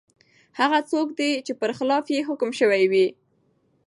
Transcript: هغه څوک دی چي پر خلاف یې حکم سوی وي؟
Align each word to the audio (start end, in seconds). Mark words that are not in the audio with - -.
هغه 0.59 0.79
څوک 0.91 1.07
دی 1.19 1.31
چي 1.45 1.53
پر 1.59 1.71
خلاف 1.77 2.05
یې 2.13 2.19
حکم 2.29 2.49
سوی 2.59 2.83
وي؟ 2.91 3.07